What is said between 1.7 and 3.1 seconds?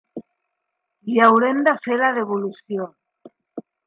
fer la devolució.